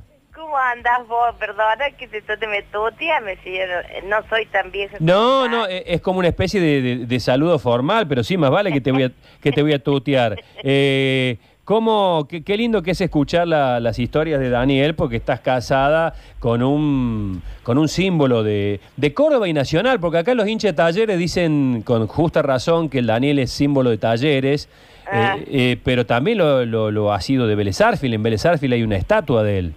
¿Cómo 0.56 0.64
andas 0.64 1.06
vos? 1.08 1.34
Perdona 1.38 1.90
que 1.98 2.08
te, 2.08 2.46
me 2.46 2.62
tuteame 2.62 3.36
si 3.44 3.52
yo 3.52 4.08
no, 4.08 4.16
soy 4.28 4.46
tan 4.46 4.70
vieja. 4.70 4.96
No, 5.00 5.48
no, 5.48 5.66
e- 5.66 5.84
es 5.86 6.00
como 6.00 6.18
una 6.20 6.28
especie 6.28 6.60
de, 6.60 6.80
de- 6.82 7.06
de 7.06 7.20
saludo 7.20 7.58
formal, 7.58 8.06
pero 8.08 8.25
sí, 8.25 8.36
más 8.36 8.50
vale 8.50 8.72
que 8.72 8.80
te 8.80 8.90
voy 8.92 9.04
a, 9.04 9.10
que 9.42 9.52
te 9.52 9.62
voy 9.62 9.72
a 9.75 9.78
tutear. 9.78 10.36
Eh, 10.62 11.36
¿cómo, 11.64 12.26
qué, 12.30 12.42
qué 12.42 12.56
lindo 12.56 12.82
que 12.82 12.92
es 12.92 13.00
escuchar 13.00 13.46
la- 13.48 13.80
las 13.80 13.98
historias 13.98 14.40
de 14.40 14.48
Daniel, 14.50 14.94
porque 14.94 15.16
estás 15.16 15.40
casada 15.40 16.14
con 16.38 16.62
un, 16.62 17.42
con 17.62 17.76
un 17.76 17.88
símbolo 17.88 18.42
de, 18.42 18.80
de 18.96 19.12
Córdoba 19.14 19.48
y 19.48 19.52
Nacional, 19.52 20.00
porque 20.00 20.18
acá 20.18 20.34
los 20.34 20.48
hinchas 20.48 20.70
de 20.72 20.76
talleres 20.76 21.18
dicen 21.18 21.82
con 21.84 22.06
justa 22.06 22.40
razón 22.42 22.88
que 22.88 23.00
el 23.00 23.06
Daniel 23.06 23.38
es 23.40 23.50
símbolo 23.50 23.90
de 23.90 23.98
talleres, 23.98 24.66
eh, 24.66 25.08
Ah. 25.08 25.36
eh, 25.46 25.76
pero 25.84 26.04
también 26.06 26.38
lo, 26.38 26.64
lo- 26.64 26.90
lo 26.90 27.12
ha 27.12 27.20
sido 27.20 27.46
de 27.46 27.54
Vélez 27.54 27.80
Arfield. 27.80 28.14
En 28.14 28.22
Vélez 28.22 28.44
Arfield 28.46 28.72
hay 28.75 28.82
una 28.82 28.96
estatua 28.96 29.42
de 29.44 29.58
él. 29.58 29.75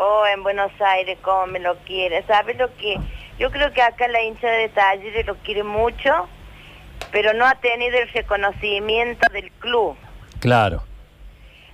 Oh, 0.00 0.24
en 0.32 0.44
Buenos 0.44 0.70
Aires, 0.80 1.18
cómo 1.22 1.46
me 1.48 1.58
lo 1.58 1.76
quiere. 1.78 2.22
¿Sabes 2.28 2.56
lo 2.56 2.72
que? 2.76 2.98
Yo 3.40 3.50
creo 3.50 3.72
que 3.72 3.82
acá 3.82 4.06
la 4.06 4.22
hincha 4.22 4.48
de 4.48 4.68
Talleres 4.68 5.26
lo 5.26 5.34
quiere 5.38 5.64
mucho, 5.64 6.28
pero 7.10 7.32
no 7.32 7.44
ha 7.44 7.56
tenido 7.56 7.98
el 7.98 8.08
reconocimiento 8.10 9.26
del 9.32 9.50
club. 9.58 9.96
Claro. 10.38 10.82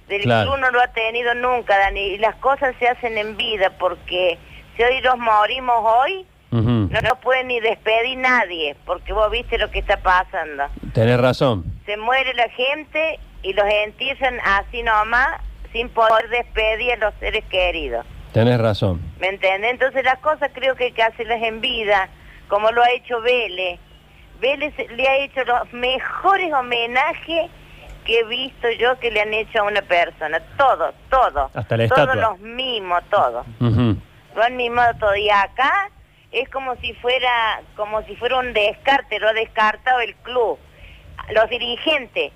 Del 0.09 0.23
Claro. 0.23 0.51
club 0.53 0.61
no 0.61 0.71
lo 0.71 0.81
ha 0.81 0.89
tenido 0.89 1.35
nunca, 1.35 1.77
Dani. 1.79 2.01
Y 2.01 2.19
las 2.19 2.35
cosas 2.37 2.75
se 2.79 2.89
hacen 2.89 3.19
en 3.19 3.37
vida, 3.37 3.71
porque 3.79 4.39
si 4.77 4.83
hoy 4.83 5.03
nos 5.03 5.19
morimos 5.19 5.77
hoy, 5.83 6.27
no 6.51 6.89
nos 7.01 7.19
puede 7.21 7.43
ni 7.45 7.59
despedir 7.61 8.17
nadie, 8.17 8.77
porque 8.87 9.13
vos 9.13 9.29
viste 9.31 9.59
lo 9.59 9.71
que 9.71 9.81
está 9.81 9.97
pasando. 9.99 10.65
Tenés 10.95 11.21
razón. 11.21 11.65
se 11.85 11.97
muere 11.99 12.33
la 12.35 12.49
gente 12.49 13.19
y 13.43 13.53
los 13.55 13.67
entierran 13.67 14.39
así 14.45 14.83
nomás 14.83 15.41
sin 15.73 15.89
poder 15.91 16.29
despedir 16.31 16.93
a 16.93 16.97
los 16.97 17.15
seres 17.21 17.45
queridos. 17.51 18.07
Tenés 18.35 18.61
razón. 18.61 19.01
¿Me 19.21 19.29
entiendes? 19.29 19.71
Entonces 19.71 20.05
las 20.05 20.19
cosas 20.19 20.51
creo 20.53 20.75
que 20.75 20.87
hay 20.87 20.93
que 20.93 21.05
hacerlas 21.05 21.41
en 21.41 21.61
vida, 21.61 22.09
como 22.49 22.69
lo 22.73 22.83
ha 22.83 22.91
hecho 22.91 23.21
Vélez. 23.21 23.79
Vélez 24.41 24.75
le 24.91 25.09
ha 25.09 25.19
hecho 25.19 25.45
los 25.45 25.73
mejores 25.73 26.53
homenajes 26.53 27.49
que 28.05 28.19
he 28.19 28.25
visto 28.25 28.69
yo 28.73 28.99
que 28.99 29.13
le 29.13 29.21
han 29.21 29.33
hecho 29.33 29.61
a 29.61 29.63
una 29.63 29.83
persona. 29.83 30.41
Todo, 30.59 30.93
todo. 31.11 31.49
Hasta 31.55 31.77
la 31.77 31.87
Todos 31.87 32.17
los 32.17 32.41
mimos, 32.41 33.05
todo. 33.09 33.45
Lo 33.61 34.43
han 34.43 34.57
mimado 34.57 34.95
todo. 34.99 35.15
Y 35.15 35.31
acá 35.31 35.89
es 36.33 36.49
como 36.49 36.75
si 36.81 36.93
fuera, 36.95 37.63
como 37.77 38.03
si 38.03 38.17
fuera 38.17 38.39
un 38.39 38.53
descarte, 38.53 39.21
lo 39.21 39.29
ha 39.29 39.33
descartado 39.33 40.01
el 40.01 40.17
club, 40.17 40.59
los 41.31 41.49
dirigentes. 41.51 42.33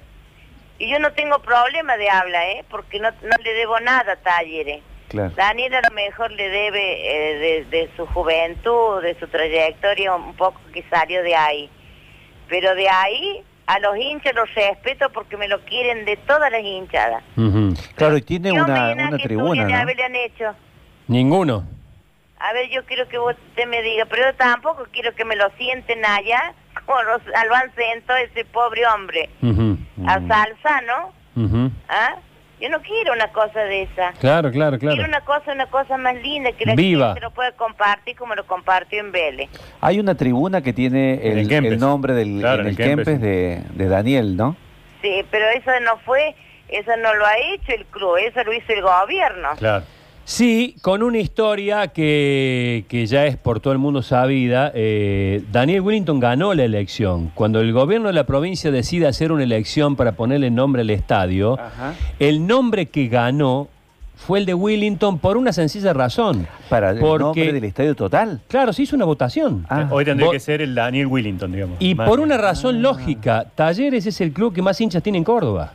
Y 0.78 0.88
yo 0.88 1.00
no 1.00 1.10
tengo 1.14 1.40
problema 1.40 1.96
de 1.96 2.08
habla, 2.08 2.46
¿eh? 2.50 2.64
Porque 2.70 3.00
no, 3.00 3.10
no 3.10 3.36
le 3.42 3.52
debo 3.54 3.80
nada 3.80 4.12
a 4.12 4.16
Talleres. 4.16 4.80
Claro. 5.08 5.32
Daniel 5.36 5.74
a 5.74 5.80
lo 5.88 5.94
mejor 5.94 6.30
le 6.32 6.48
debe 6.48 6.80
eh, 6.82 7.38
de, 7.38 7.64
de 7.64 7.90
su 7.96 8.06
juventud, 8.06 9.02
de 9.02 9.18
su 9.18 9.26
trayectoria, 9.28 10.14
un 10.14 10.34
poco 10.34 10.60
que 10.72 10.84
salió 10.90 11.22
de 11.22 11.34
ahí. 11.34 11.70
Pero 12.48 12.74
de 12.74 12.88
ahí 12.88 13.42
a 13.66 13.78
los 13.80 13.96
hinchas 13.98 14.34
los 14.34 14.52
respeto 14.54 15.10
porque 15.12 15.36
me 15.36 15.48
lo 15.48 15.60
quieren 15.64 16.04
de 16.04 16.16
todas 16.16 16.50
las 16.50 16.62
hinchadas. 16.62 17.22
Claro, 17.96 18.16
y 18.16 18.22
tiene 18.22 18.50
¿Qué 18.52 18.60
una, 18.60 18.92
una 18.92 19.18
tribuna, 19.18 19.64
¿no? 19.66 19.76
haberle 19.76 20.04
han 20.04 20.16
hecho? 20.16 20.54
Ninguno. 21.06 21.64
A 22.40 22.52
ver, 22.52 22.70
yo 22.70 22.84
quiero 22.86 23.08
que 23.08 23.18
usted 23.18 23.66
me 23.66 23.82
diga, 23.82 24.04
pero 24.06 24.30
yo 24.30 24.34
tampoco 24.36 24.86
quiero 24.92 25.14
que 25.14 25.24
me 25.24 25.36
lo 25.36 25.50
sienten 25.58 26.04
allá, 26.04 26.54
como 26.86 27.02
los, 27.02 27.20
al 27.34 27.48
van 27.48 27.70
sento 27.74 28.14
ese 28.16 28.44
pobre 28.44 28.86
hombre. 28.86 29.28
Ujú. 29.42 29.76
A 30.06 30.20
Salzano, 30.26 31.12
Ujú. 31.36 31.70
¿ah? 31.88 32.14
Yo 32.60 32.68
no 32.70 32.80
quiero 32.82 33.12
una 33.12 33.28
cosa 33.28 33.60
de 33.60 33.82
esa. 33.82 34.12
Claro, 34.20 34.50
claro, 34.50 34.78
claro. 34.78 34.96
Quiero 34.96 35.08
una 35.08 35.20
cosa, 35.20 35.52
una 35.52 35.66
cosa 35.66 35.96
más 35.96 36.16
linda, 36.16 36.50
que 36.52 36.66
la 36.66 36.74
Viva. 36.74 37.08
gente 37.08 37.20
lo 37.20 37.30
pueda 37.30 37.52
compartir 37.52 38.16
como 38.16 38.34
lo 38.34 38.44
compartió 38.46 38.98
en 39.00 39.12
Vélez. 39.12 39.48
Hay 39.80 40.00
una 40.00 40.14
tribuna 40.16 40.60
que 40.60 40.72
tiene 40.72 41.14
En 41.24 41.32
el, 41.32 41.38
el 41.40 41.48
Kempes. 41.48 41.72
el 41.74 41.78
nombre 41.78 42.14
del 42.14 42.40
Claro, 42.40 42.62
en 42.62 42.66
el 42.66 42.70
el 42.72 42.76
Kempes. 42.76 43.06
Kempes 43.06 43.20
de, 43.20 43.62
de 43.74 43.88
Daniel, 43.88 44.36
¿no? 44.36 44.56
Sí, 45.02 45.24
pero 45.30 45.46
eso 45.50 45.70
no 45.84 45.98
fue, 45.98 46.34
eso 46.68 46.90
no 46.96 47.14
lo 47.14 47.24
ha 47.24 47.38
hecho 47.38 47.72
el 47.72 47.86
club, 47.86 48.16
eso 48.16 48.42
lo 48.42 48.52
hizo 48.52 48.72
el 48.72 48.82
gobierno. 48.82 49.50
Claro. 49.56 49.84
Sí, 50.32 50.76
con 50.82 51.02
una 51.02 51.16
historia 51.16 51.88
que, 51.88 52.84
que 52.88 53.06
ya 53.06 53.24
es 53.24 53.38
por 53.38 53.60
todo 53.60 53.72
el 53.72 53.78
mundo 53.78 54.02
sabida. 54.02 54.70
eh, 54.74 55.42
Daniel 55.50 55.80
Willington 55.80 56.20
ganó 56.20 56.52
la 56.52 56.64
elección. 56.64 57.30
Cuando 57.34 57.62
el 57.62 57.72
gobierno 57.72 58.08
de 58.08 58.12
la 58.12 58.24
provincia 58.26 58.70
decide 58.70 59.06
hacer 59.06 59.32
una 59.32 59.42
elección 59.44 59.96
para 59.96 60.12
ponerle 60.12 60.50
nombre 60.50 60.82
al 60.82 60.90
estadio, 60.90 61.58
Ajá. 61.58 61.94
el 62.18 62.46
nombre 62.46 62.84
que 62.90 63.08
ganó 63.08 63.68
fue 64.16 64.40
el 64.40 64.44
de 64.44 64.52
Willington 64.52 65.18
por 65.18 65.38
una 65.38 65.50
sencilla 65.54 65.94
razón. 65.94 66.46
Para 66.68 66.90
el 66.90 66.98
Porque- 66.98 67.22
nombre 67.24 67.52
del 67.54 67.64
estadio 67.64 67.94
total. 67.94 68.42
Claro, 68.48 68.74
se 68.74 68.82
hizo 68.82 68.96
una 68.96 69.06
votación. 69.06 69.64
Ah. 69.70 69.88
Hoy 69.90 70.04
tendría 70.04 70.30
que 70.30 70.40
ser 70.40 70.60
el 70.60 70.74
Daniel 70.74 71.06
Willington, 71.06 71.50
digamos. 71.52 71.76
Y 71.80 71.94
Más- 71.94 72.06
por 72.06 72.20
una 72.20 72.36
razón 72.36 72.82
lógica, 72.82 73.46
Talleres 73.54 74.04
es 74.04 74.20
el 74.20 74.34
club 74.34 74.52
que 74.52 74.60
más 74.60 74.78
hinchas 74.78 75.02
tiene 75.02 75.16
en 75.16 75.24
Córdoba. 75.24 75.72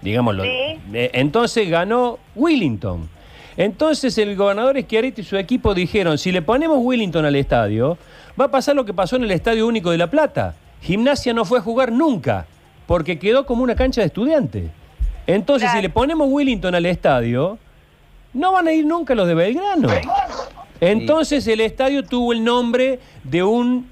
Digámoslo. 0.00 0.44
Sí. 0.44 0.48
Eh, 0.94 1.10
Entonces 1.12 1.68
ganó 1.68 2.18
Willington. 2.34 3.20
Entonces 3.56 4.16
el 4.18 4.34
gobernador 4.36 4.80
Schiaretti 4.80 5.20
y 5.20 5.24
su 5.24 5.36
equipo 5.36 5.74
dijeron, 5.74 6.18
si 6.18 6.32
le 6.32 6.42
ponemos 6.42 6.78
Willington 6.80 7.24
al 7.24 7.36
estadio, 7.36 7.98
va 8.40 8.46
a 8.46 8.50
pasar 8.50 8.74
lo 8.76 8.84
que 8.84 8.94
pasó 8.94 9.16
en 9.16 9.24
el 9.24 9.30
Estadio 9.30 9.66
Único 9.66 9.90
de 9.90 9.98
La 9.98 10.08
Plata. 10.10 10.54
Gimnasia 10.80 11.32
no 11.34 11.44
fue 11.44 11.58
a 11.58 11.62
jugar 11.62 11.92
nunca, 11.92 12.46
porque 12.86 13.18
quedó 13.18 13.44
como 13.46 13.62
una 13.62 13.74
cancha 13.76 14.00
de 14.00 14.06
estudiantes. 14.08 14.70
Entonces, 15.26 15.66
Claro. 15.66 15.78
si 15.78 15.82
le 15.82 15.90
ponemos 15.90 16.28
Willington 16.30 16.74
al 16.74 16.86
estadio, 16.86 17.58
no 18.32 18.52
van 18.52 18.66
a 18.68 18.72
ir 18.72 18.84
nunca 18.86 19.14
los 19.14 19.28
de 19.28 19.34
Belgrano. 19.34 19.88
Entonces 20.80 21.46
el 21.46 21.60
estadio 21.60 22.02
tuvo 22.04 22.32
el 22.32 22.42
nombre 22.42 22.98
de 23.22 23.42
un... 23.42 23.86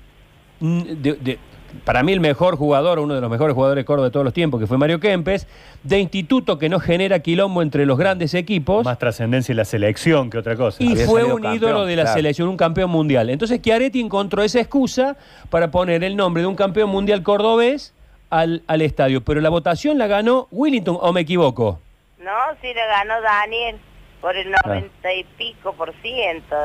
de- 0.61 1.15
de- 1.21 1.39
para 1.85 2.03
mí 2.03 2.13
el 2.13 2.21
mejor 2.21 2.57
jugador, 2.57 2.99
uno 2.99 3.15
de 3.15 3.21
los 3.21 3.31
mejores 3.31 3.55
jugadores 3.55 3.83
de 3.83 3.85
Córdoba 3.85 4.09
de 4.09 4.13
todos 4.13 4.25
los 4.25 4.35
tiempos, 4.35 4.61
que 4.61 4.67
fue 4.67 4.79
Mario 4.79 5.01
Kempes, 5.01 5.47
de 5.83 5.99
instituto 5.99 6.59
que 6.59 6.69
no 6.69 6.81
genera 6.81 7.21
quilombo 7.21 7.63
entre 7.63 7.87
los 7.87 7.99
grandes 7.99 8.35
equipos. 8.35 8.85
Más 8.85 8.99
trascendencia 8.99 9.53
en 9.53 9.57
la 9.57 9.65
selección 9.65 10.31
que 10.31 10.39
otra 10.39 10.57
cosa. 10.57 10.83
Y 10.83 10.93
Había 10.93 11.07
fue 11.07 11.25
un 11.25 11.43
campeón, 11.43 11.55
ídolo 11.55 11.87
de 11.87 11.97
la 11.97 12.03
claro. 12.03 12.17
selección, 12.17 12.49
un 12.49 12.57
campeón 12.57 12.91
mundial. 12.91 13.31
Entonces 13.31 13.61
Chiaretti 13.63 14.01
encontró 14.01 14.43
esa 14.43 14.61
excusa 14.61 15.17
para 15.49 15.71
poner 15.71 16.05
el 16.05 16.17
nombre 16.17 16.43
de 16.43 16.49
un 16.49 16.57
campeón 16.57 16.91
mundial 16.91 17.23
cordobés 17.23 17.95
al, 18.31 18.63
al 18.67 18.83
estadio. 18.83 19.23
Pero 19.23 19.41
la 19.41 19.49
votación 19.49 19.99
la 19.99 20.07
ganó 20.07 20.49
Willington, 20.51 20.99
¿o 21.01 21.13
me 21.13 21.23
equivoco? 21.23 21.81
No, 22.19 22.31
sí 22.61 22.69
le 22.69 22.87
ganó 22.87 23.21
Daniel 23.23 23.77
por 24.21 24.37
el 24.37 24.51
90 24.65 25.13
y 25.15 25.25
pico 25.25 25.73
por 25.73 25.93
ciento. 26.03 26.57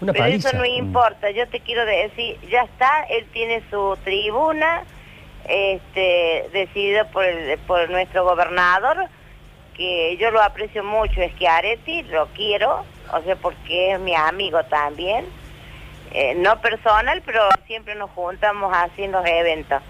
Una 0.00 0.12
Pero 0.12 0.24
paliza. 0.24 0.48
eso 0.48 0.58
no 0.58 0.64
importa, 0.64 1.30
yo 1.30 1.46
te 1.48 1.60
quiero 1.60 1.84
decir, 1.84 2.38
ya 2.50 2.62
está, 2.62 3.04
él 3.10 3.26
tiene 3.32 3.62
su 3.70 3.96
tribuna, 4.04 4.84
este, 5.46 6.48
decidida 6.52 7.04
por, 7.10 7.24
el, 7.24 7.58
por 7.60 7.90
nuestro 7.90 8.24
gobernador, 8.24 9.08
que 9.76 10.16
yo 10.18 10.30
lo 10.30 10.40
aprecio 10.42 10.84
mucho, 10.84 11.20
es 11.20 11.34
que 11.34 11.48
Areti, 11.48 12.02
lo 12.04 12.26
quiero, 12.28 12.84
o 13.12 13.22
sea, 13.22 13.36
porque 13.36 13.92
es 13.92 14.00
mi 14.00 14.14
amigo 14.14 14.62
también. 14.64 15.26
Eh, 16.12 16.34
no 16.36 16.60
personal, 16.60 17.22
pero 17.26 17.40
siempre 17.66 17.96
nos 17.96 18.08
juntamos 18.10 18.72
así 18.72 19.02
en 19.02 19.10
los 19.12 19.26
eventos. 19.26 19.82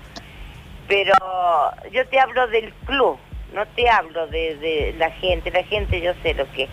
Pero 0.89 1.15
yo 1.93 2.07
te 2.09 2.19
hablo 2.19 2.47
del 2.49 2.73
club, 2.87 3.19
no 3.53 3.67
te 3.67 3.89
hablo 3.91 4.27
de, 4.29 4.57
de 4.57 4.95
la 4.97 5.11
gente, 5.11 5.51
la 5.51 5.65
gente 5.65 6.01
yo 6.01 6.13
sé 6.23 6.33
lo 6.35 6.51
que. 6.53 6.69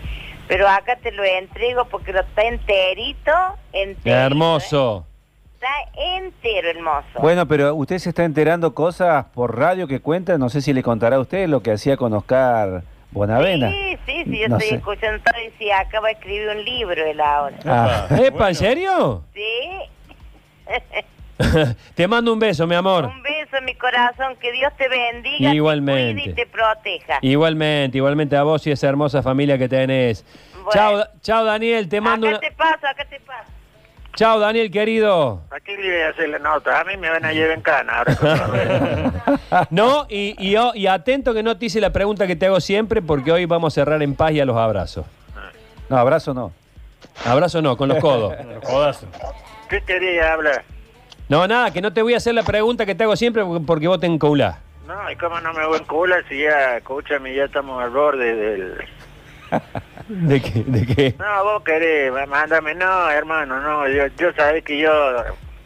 Pero 0.52 0.68
acá 0.68 0.96
te 0.96 1.10
lo 1.12 1.24
entrego 1.24 1.86
porque 1.86 2.12
lo 2.12 2.20
está 2.20 2.42
enterito, 2.42 3.32
enterito. 3.72 4.08
¿eh? 4.10 4.12
hermoso. 4.12 5.06
está 5.54 5.68
entero 5.96 6.70
el 6.70 6.80
mozo. 6.82 7.20
Bueno, 7.22 7.48
pero 7.48 7.74
usted 7.74 7.96
se 7.96 8.10
está 8.10 8.24
enterando 8.24 8.74
cosas 8.74 9.24
por 9.34 9.58
radio 9.58 9.88
que 9.88 10.00
cuentan. 10.00 10.38
No 10.38 10.50
sé 10.50 10.60
si 10.60 10.74
le 10.74 10.82
contará 10.82 11.16
a 11.16 11.20
usted 11.20 11.48
lo 11.48 11.62
que 11.62 11.72
hacía 11.72 11.96
con 11.96 12.12
Oscar 12.12 12.82
Bonavena. 13.12 13.70
Sí, 13.70 13.98
sí, 14.04 14.24
sí, 14.24 14.38
yo 14.40 14.48
No 14.48 14.56
estoy 14.56 14.68
sé. 14.68 14.74
escuchando 14.74 15.22
todo 15.24 15.42
y 15.42 15.50
sí, 15.58 15.70
acaba 15.70 16.08
de 16.08 16.14
escribir 16.14 16.48
un 16.50 16.62
libro 16.66 17.02
él 17.02 17.20
ahora. 17.22 17.56
Ah, 17.64 18.06
¿Epa, 18.22 18.50
en 18.50 18.54
serio? 18.54 19.22
Sí, 19.32 19.70
te 21.94 22.08
mando 22.08 22.32
un 22.32 22.38
beso, 22.38 22.66
mi 22.66 22.74
amor. 22.74 23.04
un 23.06 23.22
beso 23.22 23.56
en 23.56 23.64
mi 23.64 23.74
corazón, 23.74 24.36
que 24.40 24.52
Dios 24.52 24.72
te 24.76 24.88
bendiga, 24.88 25.54
Igualmente. 25.54 26.22
te 26.22 26.30
y 26.30 26.34
te 26.34 26.46
proteja. 26.46 27.18
Igualmente, 27.22 27.98
igualmente 27.98 28.36
a 28.36 28.42
vos 28.42 28.66
y 28.66 28.70
esa 28.70 28.88
hermosa 28.88 29.22
familia 29.22 29.58
que 29.58 29.68
tenés. 29.68 30.24
Bueno. 30.54 30.70
Chao, 30.72 31.04
chao 31.22 31.44
Daniel, 31.44 31.88
te 31.88 32.00
mando 32.00 32.28
acá 32.28 32.38
una... 32.38 32.48
te 32.48 32.54
paso, 32.56 32.86
acá 32.86 33.04
te 33.04 33.20
paso. 33.20 33.50
Chao 34.14 34.38
Daniel, 34.38 34.70
querido. 34.70 35.40
Aquí 35.50 35.74
le 35.74 35.90
voy 35.90 36.02
a 36.02 36.08
hacer 36.10 36.28
la 36.28 36.38
nota. 36.38 36.80
A 36.80 36.84
mí 36.84 36.96
me 36.98 37.08
van 37.08 37.24
a 37.24 37.32
llevar 37.32 37.52
en 37.52 37.62
cana 37.62 37.92
ahora. 37.98 38.16
con. 38.16 39.22
No, 39.70 40.06
y, 40.08 40.34
y, 40.38 40.56
oh, 40.56 40.72
y 40.74 40.86
atento 40.86 41.32
que 41.34 41.42
no 41.42 41.56
te 41.56 41.66
hice 41.66 41.80
la 41.80 41.92
pregunta 41.92 42.26
que 42.26 42.36
te 42.36 42.46
hago 42.46 42.60
siempre 42.60 43.00
porque 43.02 43.32
hoy 43.32 43.46
vamos 43.46 43.72
a 43.72 43.74
cerrar 43.74 44.02
en 44.02 44.14
paz 44.14 44.32
y 44.32 44.40
a 44.40 44.44
los 44.44 44.56
abrazos. 44.56 45.06
no, 45.88 45.96
abrazo 45.96 46.34
no. 46.34 46.52
Abrazo 47.24 47.62
no, 47.62 47.76
con 47.76 47.88
los 47.88 47.98
codos. 47.98 48.34
Codazo. 48.64 49.06
¿Qué 49.68 49.80
quería 49.82 50.32
hablar? 50.34 50.62
No, 51.28 51.46
nada, 51.46 51.70
que 51.72 51.80
no 51.80 51.92
te 51.92 52.02
voy 52.02 52.14
a 52.14 52.18
hacer 52.18 52.34
la 52.34 52.42
pregunta 52.42 52.84
que 52.86 52.94
te 52.94 53.04
hago 53.04 53.16
siempre 53.16 53.42
porque- 53.66 53.88
vos 53.88 54.00
te 54.00 54.06
encaulás. 54.06 54.58
No, 54.86 55.10
y 55.10 55.16
cómo 55.16 55.40
no 55.40 55.52
me 55.54 55.64
voy 55.66 55.78
en 55.78 55.84
culo 55.84 56.14
si 56.28 56.38
ya, 56.42 56.76
escúchame, 56.76 57.34
ya 57.34 57.44
estamos 57.44 57.82
al 57.82 57.90
borde 57.90 58.34
del... 58.34 58.74
¿De 60.08 60.40
qué? 60.42 60.64
¿De 60.66 60.86
qué? 60.86 61.14
No, 61.18 61.44
vos 61.44 61.62
querés, 61.62 62.12
mándame, 62.28 62.74
no, 62.74 63.08
hermano, 63.10 63.60
no, 63.60 63.88
yo, 63.88 64.06
yo 64.18 64.32
sabés 64.34 64.64
que 64.64 64.78
yo 64.78 64.90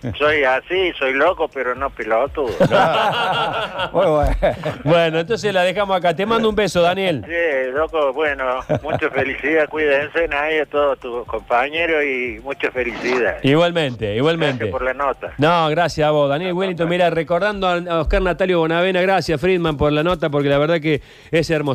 soy 0.18 0.44
así, 0.44 0.92
soy 0.98 1.14
loco, 1.14 1.48
pero 1.48 1.74
no 1.74 1.90
piloto. 1.90 2.42
Muy 3.92 4.06
bueno. 4.06 4.36
Bueno, 4.84 5.18
entonces 5.20 5.54
la 5.54 5.62
dejamos 5.62 5.96
acá. 5.96 6.14
Te 6.14 6.26
mando 6.26 6.48
un 6.48 6.54
beso, 6.54 6.82
Daniel. 6.82 7.24
Sí, 7.26 7.72
loco, 7.72 8.12
bueno, 8.12 8.60
mucha 8.82 9.10
felicidad, 9.10 9.68
cuídense 9.68 10.26
a 10.26 10.66
todos 10.66 10.98
tus 10.98 11.26
compañeros 11.26 12.04
y 12.04 12.40
mucha 12.42 12.70
felicidad. 12.70 13.38
Igualmente, 13.42 14.14
igualmente. 14.16 14.64
Gracias 14.64 14.72
por 14.72 14.82
la 14.82 14.94
nota. 14.94 15.32
No, 15.38 15.68
gracias 15.68 16.06
a 16.06 16.10
vos, 16.10 16.28
Daniel 16.28 16.52
Wellington. 16.52 16.88
Mira, 16.88 17.10
recordando 17.10 17.68
a 17.68 17.76
a 17.88 18.00
Oscar 18.00 18.22
Natalio 18.22 18.58
Bonavena, 18.58 19.00
gracias 19.00 19.40
Friedman 19.40 19.76
por 19.76 19.92
la 19.92 20.02
nota, 20.02 20.30
porque 20.30 20.48
la 20.48 20.58
verdad 20.58 20.80
que 20.80 21.02
es 21.30 21.50
hermoso. 21.50 21.74